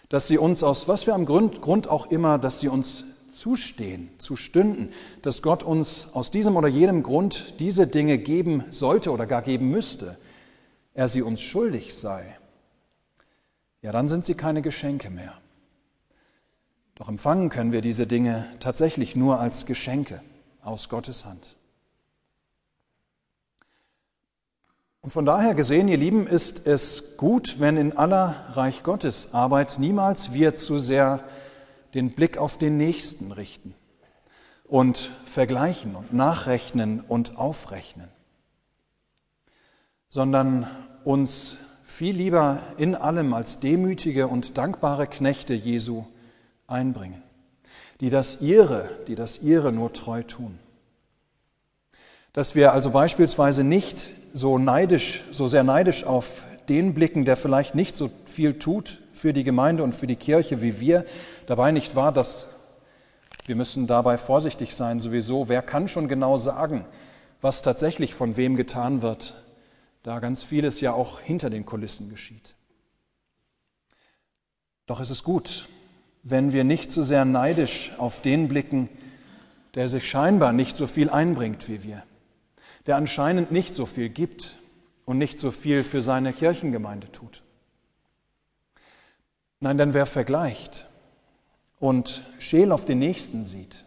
dass 0.08 0.26
sie 0.26 0.38
uns 0.38 0.62
aus 0.62 0.88
was 0.88 1.04
für 1.04 1.14
einem 1.14 1.26
Grund, 1.26 1.60
Grund 1.60 1.88
auch 1.88 2.06
immer, 2.06 2.38
dass 2.38 2.60
sie 2.60 2.68
uns 2.68 3.04
zustehen, 3.30 4.10
zustünden, 4.18 4.92
dass 5.22 5.42
Gott 5.42 5.62
uns 5.62 6.08
aus 6.12 6.30
diesem 6.30 6.56
oder 6.56 6.68
jenem 6.68 7.02
Grund 7.02 7.60
diese 7.60 7.86
Dinge 7.86 8.18
geben 8.18 8.64
sollte 8.70 9.12
oder 9.12 9.26
gar 9.26 9.42
geben 9.42 9.70
müsste, 9.70 10.18
er 10.94 11.08
sie 11.08 11.22
uns 11.22 11.40
schuldig 11.40 11.94
sei, 11.94 12.36
ja, 13.82 13.92
dann 13.92 14.08
sind 14.08 14.24
sie 14.24 14.34
keine 14.34 14.62
Geschenke 14.62 15.10
mehr. 15.10 15.32
Doch 17.00 17.08
empfangen 17.08 17.48
können 17.48 17.72
wir 17.72 17.80
diese 17.80 18.06
Dinge 18.06 18.46
tatsächlich 18.60 19.16
nur 19.16 19.40
als 19.40 19.64
Geschenke 19.64 20.20
aus 20.60 20.90
Gottes 20.90 21.24
Hand. 21.24 21.56
Und 25.00 25.10
von 25.10 25.24
daher 25.24 25.54
gesehen, 25.54 25.88
ihr 25.88 25.96
Lieben, 25.96 26.26
ist 26.26 26.66
es 26.66 27.16
gut, 27.16 27.58
wenn 27.58 27.78
in 27.78 27.96
aller 27.96 28.50
Reich 28.50 28.82
Gottes 28.82 29.32
Arbeit 29.32 29.78
niemals 29.78 30.34
wir 30.34 30.54
zu 30.54 30.76
sehr 30.76 31.24
den 31.94 32.10
Blick 32.10 32.36
auf 32.36 32.58
den 32.58 32.76
Nächsten 32.76 33.32
richten 33.32 33.74
und 34.64 35.10
vergleichen 35.24 35.96
und 35.96 36.12
nachrechnen 36.12 37.00
und 37.00 37.38
aufrechnen, 37.38 38.08
sondern 40.08 40.66
uns 41.04 41.56
viel 41.82 42.14
lieber 42.14 42.60
in 42.76 42.94
allem 42.94 43.32
als 43.32 43.58
demütige 43.58 44.28
und 44.28 44.58
dankbare 44.58 45.06
Knechte 45.06 45.54
Jesu 45.54 46.04
einbringen, 46.70 47.22
die 48.00 48.10
das 48.10 48.40
ihre, 48.40 48.88
die 49.06 49.14
das 49.14 49.42
ihre 49.42 49.72
nur 49.72 49.92
treu 49.92 50.22
tun. 50.22 50.58
Dass 52.32 52.54
wir 52.54 52.72
also 52.72 52.90
beispielsweise 52.90 53.64
nicht 53.64 54.12
so 54.32 54.58
neidisch, 54.58 55.24
so 55.32 55.48
sehr 55.48 55.64
neidisch 55.64 56.04
auf 56.04 56.44
den 56.68 56.94
blicken, 56.94 57.24
der 57.24 57.36
vielleicht 57.36 57.74
nicht 57.74 57.96
so 57.96 58.10
viel 58.26 58.58
tut 58.58 59.00
für 59.12 59.32
die 59.32 59.44
Gemeinde 59.44 59.82
und 59.82 59.94
für 59.94 60.06
die 60.06 60.16
Kirche 60.16 60.62
wie 60.62 60.78
wir. 60.78 61.04
Dabei 61.46 61.72
nicht 61.72 61.96
wahr, 61.96 62.12
dass 62.12 62.46
wir 63.46 63.56
müssen 63.56 63.88
dabei 63.88 64.16
vorsichtig 64.16 64.76
sein 64.76 65.00
sowieso. 65.00 65.48
Wer 65.48 65.62
kann 65.62 65.88
schon 65.88 66.06
genau 66.06 66.36
sagen, 66.36 66.84
was 67.40 67.62
tatsächlich 67.62 68.14
von 68.14 68.36
wem 68.36 68.54
getan 68.54 69.02
wird, 69.02 69.42
da 70.04 70.20
ganz 70.20 70.44
vieles 70.44 70.80
ja 70.80 70.92
auch 70.92 71.20
hinter 71.20 71.50
den 71.50 71.66
Kulissen 71.66 72.08
geschieht. 72.08 72.54
Doch 74.86 75.00
es 75.00 75.10
ist 75.10 75.24
gut, 75.24 75.68
wenn 76.22 76.52
wir 76.52 76.64
nicht 76.64 76.90
zu 76.90 77.02
so 77.02 77.08
sehr 77.08 77.24
neidisch 77.24 77.92
auf 77.98 78.20
den 78.20 78.48
blicken, 78.48 78.88
der 79.74 79.88
sich 79.88 80.08
scheinbar 80.08 80.52
nicht 80.52 80.76
so 80.76 80.86
viel 80.86 81.10
einbringt 81.10 81.68
wie 81.68 81.82
wir 81.82 82.02
der 82.86 82.96
anscheinend 82.96 83.52
nicht 83.52 83.74
so 83.74 83.86
viel 83.86 84.08
gibt 84.08 84.58
und 85.04 85.18
nicht 85.18 85.38
so 85.38 85.50
viel 85.50 85.84
für 85.84 86.02
seine 86.02 86.32
Kirchengemeinde 86.32 87.10
tut. 87.12 87.42
Nein, 89.60 89.76
denn 89.76 89.94
wer 89.94 90.06
vergleicht 90.06 90.88
und 91.78 92.24
scheel 92.38 92.72
auf 92.72 92.84
den 92.84 92.98
Nächsten 92.98 93.44
sieht, 93.44 93.84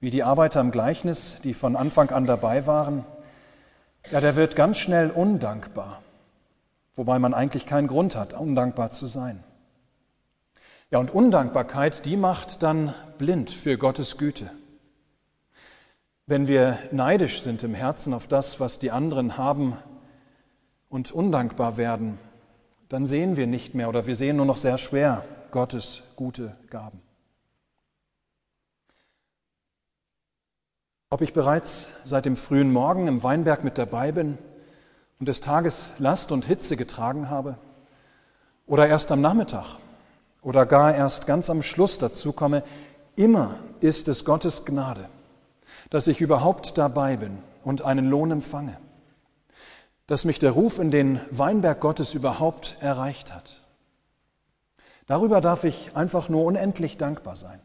wie 0.00 0.10
die 0.10 0.22
Arbeiter 0.22 0.60
im 0.60 0.70
Gleichnis, 0.70 1.36
die 1.44 1.54
von 1.54 1.76
Anfang 1.76 2.10
an 2.10 2.26
dabei 2.26 2.66
waren, 2.66 3.04
ja, 4.10 4.20
der 4.20 4.36
wird 4.36 4.56
ganz 4.56 4.78
schnell 4.78 5.10
undankbar, 5.10 6.02
wobei 6.94 7.18
man 7.18 7.32
eigentlich 7.32 7.64
keinen 7.64 7.86
Grund 7.86 8.16
hat, 8.16 8.34
undankbar 8.34 8.90
zu 8.90 9.06
sein. 9.06 9.42
Ja, 10.94 11.00
und 11.00 11.12
Undankbarkeit, 11.12 12.06
die 12.06 12.16
macht 12.16 12.62
dann 12.62 12.94
blind 13.18 13.50
für 13.50 13.76
Gottes 13.76 14.16
Güte. 14.16 14.48
Wenn 16.26 16.46
wir 16.46 16.78
neidisch 16.92 17.42
sind 17.42 17.64
im 17.64 17.74
Herzen 17.74 18.14
auf 18.14 18.28
das, 18.28 18.60
was 18.60 18.78
die 18.78 18.92
anderen 18.92 19.36
haben 19.36 19.76
und 20.88 21.10
undankbar 21.10 21.78
werden, 21.78 22.20
dann 22.88 23.08
sehen 23.08 23.36
wir 23.36 23.48
nicht 23.48 23.74
mehr 23.74 23.88
oder 23.88 24.06
wir 24.06 24.14
sehen 24.14 24.36
nur 24.36 24.46
noch 24.46 24.56
sehr 24.56 24.78
schwer 24.78 25.24
Gottes 25.50 26.04
gute 26.14 26.54
Gaben. 26.70 27.02
Ob 31.10 31.22
ich 31.22 31.32
bereits 31.32 31.88
seit 32.04 32.24
dem 32.24 32.36
frühen 32.36 32.72
Morgen 32.72 33.08
im 33.08 33.24
Weinberg 33.24 33.64
mit 33.64 33.78
dabei 33.78 34.12
bin 34.12 34.38
und 35.18 35.26
des 35.26 35.40
Tages 35.40 35.92
Last 35.98 36.30
und 36.30 36.44
Hitze 36.44 36.76
getragen 36.76 37.30
habe, 37.30 37.58
oder 38.68 38.86
erst 38.86 39.10
am 39.10 39.20
Nachmittag 39.20 39.78
oder 40.44 40.66
gar 40.66 40.94
erst 40.94 41.26
ganz 41.26 41.50
am 41.50 41.62
Schluss 41.62 41.98
dazu 41.98 42.32
komme, 42.32 42.62
immer 43.16 43.56
ist 43.80 44.06
es 44.06 44.24
Gottes 44.24 44.64
Gnade 44.64 45.08
dass 45.90 46.08
ich 46.08 46.20
überhaupt 46.20 46.78
dabei 46.78 47.16
bin 47.16 47.38
und 47.62 47.82
einen 47.82 48.06
Lohn 48.06 48.30
empfange, 48.30 48.78
dass 50.06 50.24
mich 50.24 50.38
der 50.38 50.52
Ruf 50.52 50.78
in 50.78 50.90
den 50.90 51.20
Weinberg 51.30 51.80
Gottes 51.80 52.14
überhaupt 52.14 52.76
erreicht 52.80 53.32
hat. 53.34 53.62
Darüber 55.06 55.40
darf 55.40 55.64
ich 55.64 55.94
einfach 55.94 56.28
nur 56.28 56.44
unendlich 56.44 56.96
dankbar 56.96 57.36
sein, 57.36 57.60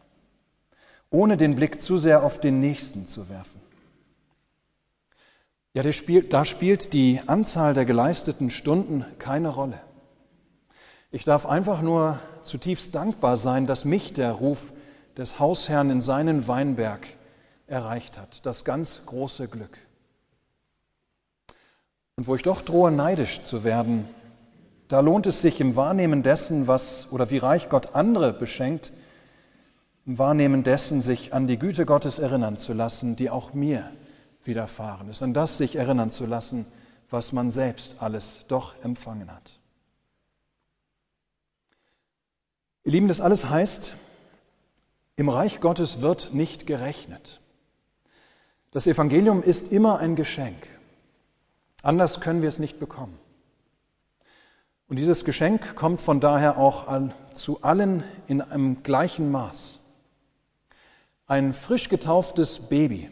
ohne 1.09 1.37
den 1.37 1.55
Blick 1.55 1.81
zu 1.81 1.97
sehr 1.97 2.23
auf 2.23 2.39
den 2.39 2.59
Nächsten 2.59 3.07
zu 3.07 3.29
werfen. 3.29 3.61
Ja, 5.73 5.83
da 5.83 6.45
spielt 6.45 6.93
die 6.93 7.21
Anzahl 7.27 7.73
der 7.73 7.85
geleisteten 7.85 8.49
Stunden 8.49 9.05
keine 9.19 9.49
Rolle. 9.49 9.79
Ich 11.11 11.23
darf 11.23 11.45
einfach 11.45 11.81
nur 11.81 12.19
zutiefst 12.49 12.93
dankbar 12.95 13.37
sein, 13.37 13.67
dass 13.67 13.85
mich 13.85 14.13
der 14.13 14.31
Ruf 14.33 14.73
des 15.15 15.39
Hausherrn 15.39 15.89
in 15.89 16.01
seinen 16.01 16.47
Weinberg 16.47 17.07
erreicht 17.67 18.17
hat. 18.17 18.45
Das 18.45 18.65
ganz 18.65 19.01
große 19.05 19.47
Glück. 19.47 19.77
Und 22.17 22.27
wo 22.27 22.35
ich 22.35 22.41
doch 22.41 22.61
drohe, 22.61 22.91
neidisch 22.91 23.43
zu 23.43 23.63
werden, 23.63 24.05
da 24.89 24.99
lohnt 24.99 25.27
es 25.27 25.41
sich 25.41 25.61
im 25.61 25.75
Wahrnehmen 25.75 26.23
dessen, 26.23 26.67
was 26.67 27.07
oder 27.11 27.29
wie 27.29 27.37
reich 27.37 27.69
Gott 27.69 27.95
andere 27.95 28.33
beschenkt, 28.33 28.91
im 30.05 30.17
Wahrnehmen 30.17 30.63
dessen 30.63 31.01
sich 31.01 31.33
an 31.33 31.45
die 31.45 31.59
Güte 31.59 31.85
Gottes 31.85 32.17
erinnern 32.17 32.57
zu 32.57 32.73
lassen, 32.73 33.15
die 33.15 33.29
auch 33.29 33.53
mir 33.53 33.91
widerfahren 34.43 35.09
ist, 35.09 35.21
an 35.21 35.33
das 35.33 35.57
sich 35.57 35.75
erinnern 35.75 36.09
zu 36.09 36.25
lassen, 36.25 36.65
was 37.11 37.31
man 37.31 37.51
selbst 37.51 37.97
alles 37.99 38.45
doch 38.47 38.73
empfangen 38.83 39.31
hat. 39.31 39.59
Ihr 42.89 42.93
Lieben, 42.93 43.07
das 43.07 43.21
alles 43.21 43.47
heißt, 43.47 43.93
im 45.15 45.29
Reich 45.29 45.59
Gottes 45.59 46.01
wird 46.01 46.33
nicht 46.33 46.65
gerechnet. 46.65 47.39
Das 48.71 48.87
Evangelium 48.87 49.43
ist 49.43 49.71
immer 49.71 49.99
ein 49.99 50.15
Geschenk. 50.15 50.67
Anders 51.83 52.19
können 52.19 52.41
wir 52.41 52.49
es 52.49 52.57
nicht 52.57 52.79
bekommen. 52.79 53.15
Und 54.87 54.97
dieses 54.97 55.23
Geschenk 55.23 55.75
kommt 55.75 56.01
von 56.01 56.19
daher 56.19 56.57
auch 56.57 56.87
an, 56.87 57.13
zu 57.35 57.61
allen 57.61 58.03
in 58.25 58.41
einem 58.41 58.81
gleichen 58.81 59.29
Maß. 59.29 59.81
Ein 61.27 61.53
frisch 61.53 61.89
getauftes 61.89 62.69
Baby, 62.69 63.11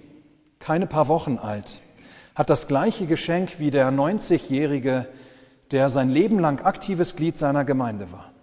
keine 0.58 0.88
paar 0.88 1.08
Wochen 1.08 1.38
alt, 1.38 1.84
hat 2.34 2.50
das 2.50 2.68
gleiche 2.68 3.06
Geschenk 3.06 3.60
wie 3.60 3.70
der 3.70 3.92
90-Jährige, 3.92 5.08
der 5.70 5.90
sein 5.90 6.10
Leben 6.10 6.40
lang 6.40 6.62
aktives 6.62 7.16
Glied 7.16 7.38
seiner 7.38 7.64
Gemeinde 7.64 8.12
war. 8.12 8.34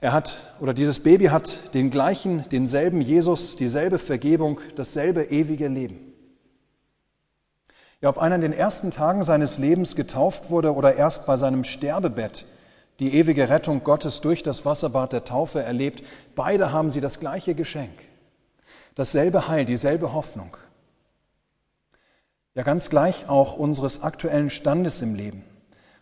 Er 0.00 0.12
hat, 0.12 0.54
oder 0.60 0.74
dieses 0.74 1.00
Baby 1.00 1.26
hat 1.26 1.74
den 1.74 1.90
gleichen, 1.90 2.48
denselben 2.50 3.00
Jesus, 3.00 3.56
dieselbe 3.56 3.98
Vergebung, 3.98 4.60
dasselbe 4.76 5.24
ewige 5.24 5.66
Leben. 5.66 6.12
Ja, 8.00 8.08
ob 8.10 8.18
einer 8.18 8.36
in 8.36 8.42
den 8.42 8.52
ersten 8.52 8.92
Tagen 8.92 9.24
seines 9.24 9.58
Lebens 9.58 9.96
getauft 9.96 10.50
wurde 10.50 10.72
oder 10.72 10.94
erst 10.94 11.26
bei 11.26 11.36
seinem 11.36 11.64
Sterbebett 11.64 12.46
die 13.00 13.14
ewige 13.14 13.48
Rettung 13.48 13.84
Gottes 13.84 14.20
durch 14.20 14.42
das 14.42 14.64
Wasserbad 14.64 15.12
der 15.12 15.24
Taufe 15.24 15.62
erlebt, 15.62 16.02
beide 16.34 16.72
haben 16.72 16.90
sie 16.90 17.00
das 17.00 17.20
gleiche 17.20 17.54
Geschenk, 17.54 17.92
dasselbe 18.94 19.48
Heil, 19.48 19.64
dieselbe 19.64 20.12
Hoffnung. 20.12 20.56
Ja, 22.54 22.64
ganz 22.64 22.90
gleich 22.90 23.28
auch 23.28 23.56
unseres 23.56 24.02
aktuellen 24.02 24.50
Standes 24.50 25.00
im 25.02 25.14
Leben. 25.14 25.44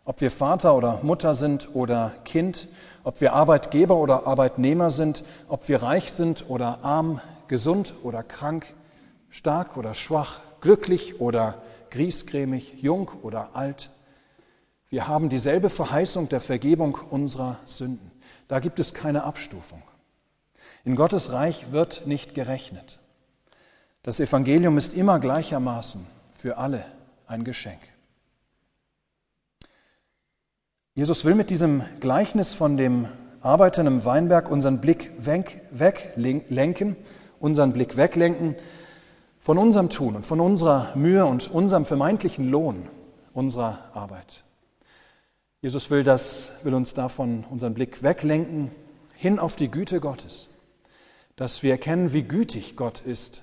Ob 0.07 0.21
wir 0.21 0.31
Vater 0.31 0.77
oder 0.77 1.01
Mutter 1.03 1.35
sind 1.35 1.75
oder 1.75 2.13
Kind, 2.25 2.69
ob 3.03 3.21
wir 3.21 3.33
Arbeitgeber 3.33 3.97
oder 3.97 4.25
Arbeitnehmer 4.25 4.89
sind, 4.89 5.25
ob 5.49 5.69
wir 5.69 5.83
reich 5.83 6.13
sind 6.13 6.49
oder 6.49 6.85
arm, 6.85 7.21
gesund 7.49 7.93
oder 8.05 8.23
krank, 8.23 8.73
stark 9.31 9.77
oder 9.77 9.95
schwach, 9.95 10.43
glücklich 10.61 11.21
oder 11.21 11.61
griesgrämig, 11.91 12.75
jung 12.81 13.11
oder 13.23 13.51
alt. 13.55 13.91
Wir 14.91 15.09
haben 15.09 15.29
dieselbe 15.29 15.71
Verheißung 15.71 16.29
der 16.29 16.41
Vergebung 16.41 16.97
unserer 17.11 17.59
Sünden. 17.65 18.13
Da 18.47 18.61
gibt 18.61 18.79
es 18.79 18.95
keine 18.95 19.25
Abstufung. 19.25 19.83
In 20.85 20.95
Gottes 20.95 21.33
Reich 21.33 21.73
wird 21.73 22.07
nicht 22.07 22.33
gerechnet. 22.33 23.01
Das 24.05 24.21
Evangelium 24.21 24.79
ist 24.79 24.95
immer 24.95 25.19
gleichermaßen 25.19 26.07
für 26.33 26.59
alle 26.59 26.85
ein 27.27 27.43
Geschenk. 27.43 27.81
Jesus 30.97 31.27
will 31.27 31.35
mit 31.35 31.51
diesem 31.51 31.85
Gleichnis 32.01 32.55
von 32.55 32.79
dem 32.79 33.07
Arbeiter 33.43 33.87
im 33.87 34.07
Weinberg 34.07 34.51
unseren 34.51 34.81
Blick 34.81 35.11
weglenken, 35.21 36.97
unseren 37.39 37.75
Blick 37.75 37.99
weglenken 37.99 38.57
von 39.39 39.59
unserem 39.59 39.91
Tun 39.91 40.17
und 40.17 40.25
von 40.25 40.41
unserer 40.41 40.97
Mühe 40.97 41.27
und 41.27 41.51
unserem 41.51 41.85
vermeintlichen 41.85 42.51
Lohn 42.51 42.89
unserer 43.35 43.95
Arbeit. 43.95 44.45
Jesus 45.61 45.91
will 45.91 46.03
das, 46.03 46.51
will 46.63 46.73
uns 46.73 46.95
davon 46.95 47.45
unseren 47.51 47.75
Blick 47.75 48.03
weglenken 48.03 48.71
hin 49.17 49.39
auf 49.39 49.55
die 49.55 49.71
Güte 49.71 50.01
Gottes, 50.01 50.49
dass 51.37 51.63
wir 51.63 51.73
erkennen, 51.73 52.15
wie 52.15 52.23
gütig 52.23 52.75
Gott 52.75 53.03
ist, 53.03 53.43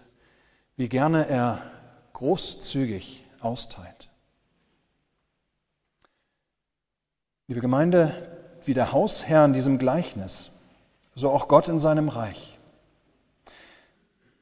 wie 0.76 0.90
gerne 0.90 1.30
er 1.30 1.62
großzügig 2.14 3.24
austeilt. 3.42 4.10
Liebe 7.50 7.60
Gemeinde, 7.60 8.14
wie 8.64 8.74
der 8.74 8.94
Hausherr 8.94 9.44
in 9.44 9.52
diesem 9.52 9.78
Gleichnis, 9.78 10.50
so 11.14 11.30
auch 11.30 11.50
Gott 11.50 11.68
in 11.68 11.78
seinem 11.78 12.08
Reich. 12.08 12.58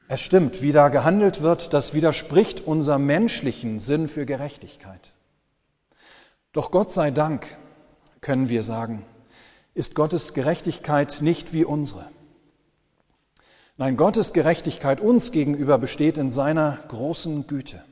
Es 0.06 0.20
stimmt, 0.20 0.62
wie 0.62 0.70
da 0.70 0.88
gehandelt 0.88 1.42
wird, 1.42 1.72
das 1.72 1.94
widerspricht 1.94 2.60
unserem 2.60 3.04
menschlichen 3.04 3.80
Sinn 3.80 4.06
für 4.06 4.24
Gerechtigkeit. 4.24 5.12
Doch 6.52 6.70
Gott 6.70 6.92
sei 6.92 7.10
Dank, 7.10 7.56
können 8.20 8.48
wir 8.48 8.62
sagen, 8.62 9.04
ist 9.74 9.96
Gottes 9.96 10.32
Gerechtigkeit 10.32 11.22
nicht 11.22 11.52
wie 11.52 11.64
unsere. 11.64 12.08
Nein, 13.78 13.96
Gottes 13.96 14.32
Gerechtigkeit 14.32 15.00
uns 15.00 15.32
gegenüber 15.32 15.76
besteht 15.76 16.18
in 16.18 16.30
seiner 16.30 16.78
großen 16.86 17.48
Güte. 17.48 17.82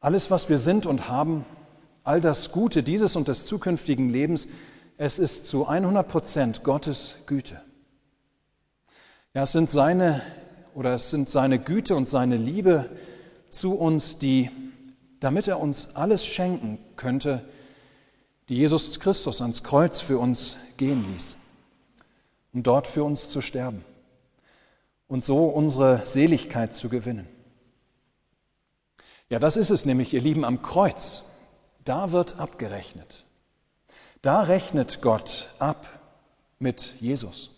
Alles, 0.00 0.32
was 0.32 0.48
wir 0.48 0.58
sind 0.58 0.86
und 0.86 1.08
haben, 1.08 1.46
all 2.04 2.20
das 2.20 2.52
Gute 2.52 2.82
dieses 2.82 3.16
und 3.16 3.28
des 3.28 3.46
zukünftigen 3.46 4.10
Lebens, 4.10 4.46
es 4.96 5.18
ist 5.18 5.46
zu 5.46 5.66
100 5.66 6.06
Prozent 6.06 6.62
Gottes 6.62 7.16
Güte. 7.26 7.60
Ja, 9.32 9.42
es 9.42 9.52
sind 9.52 9.68
seine 9.68 10.22
oder 10.74 10.94
es 10.94 11.10
sind 11.10 11.28
seine 11.28 11.58
Güte 11.58 11.96
und 11.96 12.08
seine 12.08 12.36
Liebe 12.36 12.90
zu 13.48 13.74
uns, 13.74 14.18
die, 14.18 14.50
damit 15.20 15.48
er 15.48 15.58
uns 15.60 15.94
alles 15.94 16.24
schenken 16.24 16.78
könnte, 16.96 17.44
die 18.48 18.56
Jesus 18.56 19.00
Christus 19.00 19.40
ans 19.40 19.62
Kreuz 19.62 20.00
für 20.00 20.18
uns 20.18 20.56
gehen 20.76 21.10
ließ, 21.10 21.36
um 22.52 22.62
dort 22.62 22.86
für 22.86 23.02
uns 23.02 23.30
zu 23.30 23.40
sterben 23.40 23.84
und 25.08 25.24
so 25.24 25.46
unsere 25.46 26.04
Seligkeit 26.04 26.74
zu 26.74 26.88
gewinnen. 26.88 27.26
Ja, 29.30 29.38
das 29.38 29.56
ist 29.56 29.70
es 29.70 29.86
nämlich, 29.86 30.12
ihr 30.12 30.20
Lieben, 30.20 30.44
am 30.44 30.60
Kreuz. 30.60 31.24
Da 31.84 32.12
wird 32.12 32.38
abgerechnet. 32.38 33.24
Da 34.22 34.42
rechnet 34.42 35.02
Gott 35.02 35.50
ab 35.58 35.86
mit 36.58 36.94
Jesus 37.00 37.50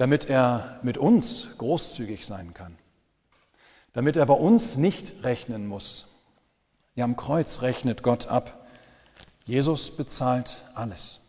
damit 0.00 0.30
er 0.30 0.80
mit 0.82 0.96
uns 0.96 1.46
großzügig 1.58 2.24
sein 2.24 2.54
kann, 2.54 2.78
damit 3.92 4.16
er 4.16 4.24
bei 4.24 4.32
uns 4.32 4.78
nicht 4.78 5.24
rechnen 5.24 5.66
muss. 5.66 6.08
Ja, 6.94 7.04
am 7.04 7.16
Kreuz 7.16 7.60
rechnet 7.60 8.02
Gott 8.02 8.26
ab. 8.26 8.66
Jesus 9.44 9.90
bezahlt 9.90 10.64
alles. 10.72 11.20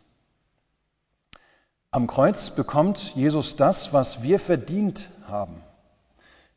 Am 1.91 2.08
Kreuz 2.08 2.52
bekommt 2.52 3.13
Jesus 3.13 3.58
das, 3.58 3.91
was 3.91 4.24
wir 4.24 4.39
verdient 4.39 5.10
haben. 5.28 5.62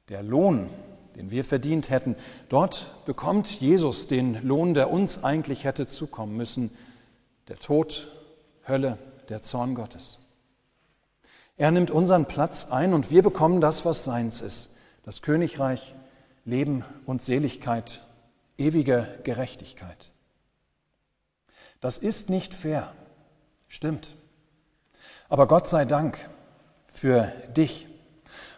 Der 0.08 0.22
Lohn, 0.22 0.70
den 1.16 1.30
wir 1.30 1.44
verdient 1.44 1.90
hätten. 1.90 2.16
Dort 2.48 2.90
bekommt 3.04 3.48
Jesus 3.60 4.06
den 4.06 4.42
Lohn, 4.46 4.74
der 4.74 4.90
uns 4.90 5.22
eigentlich 5.22 5.64
hätte 5.64 5.86
zukommen 5.86 6.36
müssen. 6.36 6.70
Der 7.48 7.58
Tod, 7.58 8.08
Hölle, 8.66 8.98
der 9.28 9.42
Zorn 9.42 9.74
Gottes. 9.74 10.18
Er 11.56 11.70
nimmt 11.70 11.90
unseren 11.90 12.26
Platz 12.26 12.66
ein 12.70 12.94
und 12.94 13.10
wir 13.10 13.22
bekommen 13.22 13.60
das, 13.60 13.84
was 13.84 14.04
seins 14.04 14.40
ist. 14.40 14.74
Das 15.04 15.22
Königreich, 15.22 15.94
Leben 16.44 16.84
und 17.06 17.22
Seligkeit, 17.22 18.04
ewige 18.58 19.20
Gerechtigkeit. 19.22 20.10
Das 21.80 21.98
ist 21.98 22.30
nicht 22.30 22.54
fair, 22.54 22.92
stimmt. 23.68 24.16
Aber 25.28 25.46
Gott 25.46 25.68
sei 25.68 25.84
Dank 25.84 26.18
für 26.88 27.32
dich. 27.56 27.86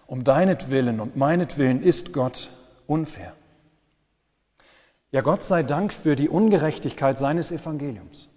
Um 0.06 0.24
deinetwillen 0.24 1.00
und 1.00 1.16
meinetwillen 1.16 1.82
ist 1.82 2.12
Gott 2.12 2.50
unfair. 2.86 3.34
Ja, 5.10 5.20
Gott 5.20 5.42
sei 5.42 5.62
Dank 5.62 5.92
für 5.92 6.16
die 6.16 6.28
Ungerechtigkeit 6.28 7.18
seines 7.18 7.50
Evangeliums 7.50 8.28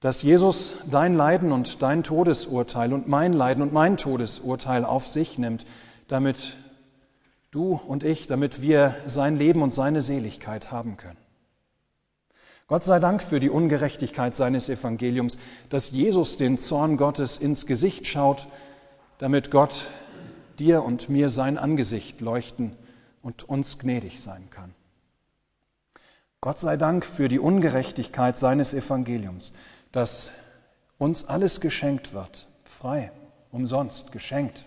dass 0.00 0.22
Jesus 0.22 0.76
dein 0.90 1.14
Leiden 1.14 1.52
und 1.52 1.82
dein 1.82 2.02
Todesurteil 2.02 2.94
und 2.94 3.06
mein 3.06 3.34
Leiden 3.34 3.62
und 3.62 3.72
mein 3.72 3.98
Todesurteil 3.98 4.86
auf 4.86 5.06
sich 5.06 5.38
nimmt, 5.38 5.66
damit 6.08 6.56
du 7.50 7.78
und 7.86 8.02
ich, 8.02 8.26
damit 8.26 8.62
wir 8.62 8.96
sein 9.06 9.36
Leben 9.36 9.60
und 9.60 9.74
seine 9.74 10.00
Seligkeit 10.00 10.72
haben 10.72 10.96
können. 10.96 11.18
Gott 12.66 12.84
sei 12.84 12.98
Dank 12.98 13.22
für 13.22 13.40
die 13.40 13.50
Ungerechtigkeit 13.50 14.34
seines 14.34 14.68
Evangeliums, 14.68 15.36
dass 15.68 15.90
Jesus 15.90 16.38
den 16.38 16.56
Zorn 16.56 16.96
Gottes 16.96 17.36
ins 17.36 17.66
Gesicht 17.66 18.06
schaut, 18.06 18.48
damit 19.18 19.50
Gott 19.50 19.86
dir 20.60 20.84
und 20.84 21.08
mir 21.08 21.28
sein 21.28 21.58
Angesicht 21.58 22.20
leuchten 22.20 22.76
und 23.22 23.48
uns 23.48 23.78
gnädig 23.78 24.20
sein 24.20 24.48
kann. 24.50 24.74
Gott 26.40 26.58
sei 26.58 26.76
Dank 26.76 27.04
für 27.04 27.28
die 27.28 27.38
Ungerechtigkeit 27.38 28.38
seines 28.38 28.72
Evangeliums, 28.72 29.52
dass 29.92 30.32
uns 30.98 31.24
alles 31.24 31.60
geschenkt 31.60 32.14
wird, 32.14 32.48
frei, 32.64 33.12
umsonst, 33.50 34.12
geschenkt. 34.12 34.64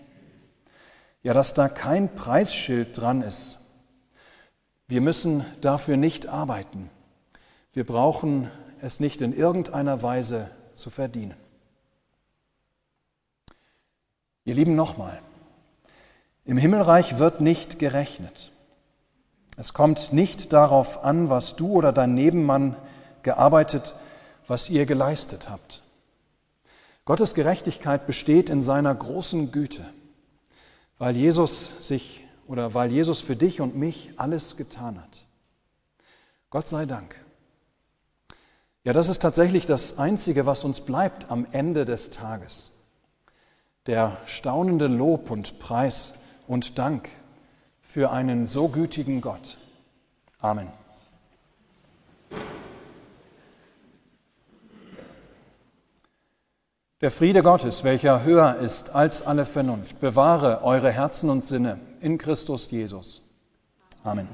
Ja, 1.22 1.32
dass 1.32 1.54
da 1.54 1.68
kein 1.68 2.14
Preisschild 2.14 2.98
dran 2.98 3.22
ist. 3.22 3.58
Wir 4.86 5.00
müssen 5.00 5.44
dafür 5.62 5.96
nicht 5.96 6.26
arbeiten. 6.26 6.90
Wir 7.72 7.84
brauchen 7.86 8.50
es 8.80 9.00
nicht 9.00 9.22
in 9.22 9.32
irgendeiner 9.32 10.02
Weise 10.02 10.50
zu 10.74 10.90
verdienen. 10.90 11.34
Ihr 14.44 14.54
Lieben, 14.54 14.74
nochmal. 14.74 15.22
Im 16.44 16.58
Himmelreich 16.58 17.18
wird 17.18 17.40
nicht 17.40 17.78
gerechnet. 17.78 18.52
Es 19.56 19.72
kommt 19.72 20.12
nicht 20.12 20.52
darauf 20.52 21.02
an, 21.02 21.30
was 21.30 21.56
du 21.56 21.68
oder 21.68 21.92
dein 21.92 22.14
Nebenmann 22.14 22.76
gearbeitet, 23.22 23.94
was 24.46 24.68
ihr 24.68 24.84
geleistet 24.84 25.48
habt. 25.48 25.82
Gottes 27.06 27.34
Gerechtigkeit 27.34 28.06
besteht 28.06 28.50
in 28.50 28.62
seiner 28.62 28.94
großen 28.94 29.52
Güte, 29.52 29.84
weil 30.98 31.16
Jesus 31.16 31.72
sich 31.80 32.24
oder 32.46 32.74
weil 32.74 32.90
Jesus 32.90 33.20
für 33.20 33.36
dich 33.36 33.60
und 33.60 33.76
mich 33.76 34.12
alles 34.16 34.56
getan 34.56 35.00
hat. 35.00 35.24
Gott 36.50 36.68
sei 36.68 36.84
Dank. 36.84 37.16
Ja, 38.84 38.92
das 38.92 39.08
ist 39.08 39.22
tatsächlich 39.22 39.64
das 39.64 39.98
Einzige, 39.98 40.44
was 40.44 40.62
uns 40.62 40.80
bleibt 40.80 41.30
am 41.30 41.46
Ende 41.52 41.86
des 41.86 42.10
Tages. 42.10 42.70
Der 43.86 44.18
staunende 44.26 44.88
Lob 44.88 45.30
und 45.30 45.58
Preis 45.58 46.14
und 46.46 46.78
Dank 46.78 47.08
für 47.80 48.10
einen 48.10 48.46
so 48.46 48.68
gütigen 48.68 49.20
Gott. 49.20 49.58
Amen. 50.40 50.68
Der 57.00 57.10
Friede 57.10 57.42
Gottes, 57.42 57.84
welcher 57.84 58.24
höher 58.24 58.56
ist 58.56 58.94
als 58.94 59.20
alle 59.20 59.44
Vernunft, 59.44 60.00
bewahre 60.00 60.62
eure 60.62 60.90
Herzen 60.90 61.28
und 61.28 61.44
Sinne 61.44 61.78
in 62.00 62.18
Christus 62.18 62.70
Jesus. 62.70 63.22
Amen. 64.02 64.28